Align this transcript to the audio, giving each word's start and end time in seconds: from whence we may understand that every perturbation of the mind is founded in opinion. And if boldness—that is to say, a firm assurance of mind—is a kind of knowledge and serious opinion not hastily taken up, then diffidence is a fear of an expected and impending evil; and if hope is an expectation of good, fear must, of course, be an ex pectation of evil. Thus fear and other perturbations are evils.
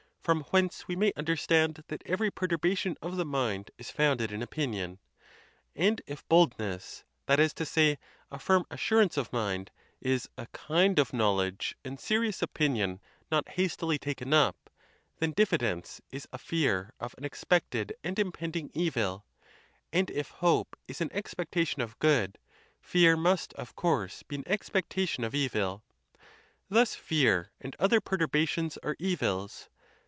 from 0.23 0.41
whence 0.51 0.87
we 0.87 0.95
may 0.95 1.11
understand 1.17 1.83
that 1.87 2.03
every 2.05 2.29
perturbation 2.29 2.95
of 3.01 3.17
the 3.17 3.25
mind 3.25 3.71
is 3.79 3.89
founded 3.89 4.31
in 4.31 4.43
opinion. 4.43 4.99
And 5.75 5.99
if 6.05 6.25
boldness—that 6.29 7.39
is 7.39 7.53
to 7.55 7.65
say, 7.65 7.97
a 8.29 8.37
firm 8.37 8.63
assurance 8.69 9.17
of 9.17 9.33
mind—is 9.33 10.29
a 10.37 10.45
kind 10.53 10.99
of 10.99 11.11
knowledge 11.11 11.75
and 11.83 11.99
serious 11.99 12.43
opinion 12.43 12.99
not 13.31 13.49
hastily 13.49 13.97
taken 13.97 14.31
up, 14.31 14.69
then 15.17 15.31
diffidence 15.31 15.99
is 16.11 16.27
a 16.31 16.37
fear 16.37 16.93
of 16.99 17.15
an 17.17 17.25
expected 17.25 17.91
and 18.03 18.19
impending 18.19 18.69
evil; 18.75 19.25
and 19.91 20.11
if 20.11 20.29
hope 20.29 20.77
is 20.87 21.01
an 21.01 21.09
expectation 21.13 21.81
of 21.81 21.97
good, 21.97 22.37
fear 22.79 23.17
must, 23.17 23.55
of 23.55 23.75
course, 23.75 24.21
be 24.21 24.35
an 24.35 24.43
ex 24.45 24.69
pectation 24.69 25.25
of 25.25 25.33
evil. 25.33 25.83
Thus 26.69 26.93
fear 26.93 27.49
and 27.59 27.75
other 27.79 27.99
perturbations 27.99 28.77
are 28.83 28.95
evils. 28.99 29.67